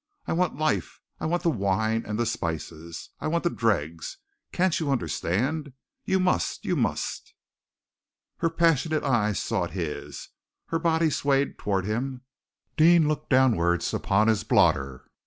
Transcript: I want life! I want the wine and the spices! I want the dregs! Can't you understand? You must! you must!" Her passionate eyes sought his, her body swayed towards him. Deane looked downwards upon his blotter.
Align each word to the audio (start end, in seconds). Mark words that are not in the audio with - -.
I 0.25 0.33
want 0.33 0.57
life! 0.57 0.99
I 1.19 1.27
want 1.27 1.43
the 1.43 1.51
wine 1.51 2.05
and 2.07 2.17
the 2.17 2.25
spices! 2.25 3.09
I 3.19 3.27
want 3.27 3.43
the 3.43 3.51
dregs! 3.51 4.17
Can't 4.51 4.79
you 4.79 4.89
understand? 4.89 5.73
You 6.05 6.19
must! 6.19 6.65
you 6.65 6.75
must!" 6.75 7.35
Her 8.37 8.49
passionate 8.49 9.03
eyes 9.03 9.37
sought 9.39 9.73
his, 9.77 10.29
her 10.69 10.79
body 10.79 11.11
swayed 11.11 11.59
towards 11.59 11.87
him. 11.87 12.21
Deane 12.77 13.07
looked 13.07 13.29
downwards 13.29 13.93
upon 13.93 14.27
his 14.27 14.43
blotter. 14.43 15.05